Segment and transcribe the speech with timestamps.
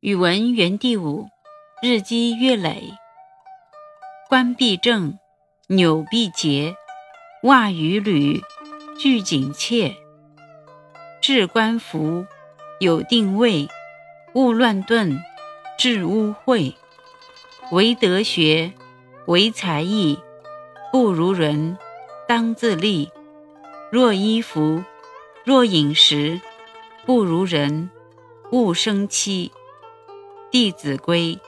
[0.00, 1.28] 语文园地五，
[1.82, 2.94] 日积月累。
[4.28, 5.18] 冠必正，
[5.66, 6.76] 纽必结，
[7.42, 8.40] 袜与履
[8.96, 9.96] 俱紧切。
[11.20, 12.24] 置冠服，
[12.78, 13.66] 有定位，
[14.34, 15.20] 勿乱顿，
[15.76, 16.74] 致污秽。
[17.72, 18.72] 唯德学，
[19.26, 20.16] 唯才艺，
[20.92, 21.76] 不如人，
[22.28, 23.10] 当自砺。
[23.90, 24.84] 若衣服，
[25.44, 26.40] 若饮食，
[27.04, 27.90] 不如人，
[28.52, 29.50] 勿生戚。
[30.50, 31.38] 《弟子规》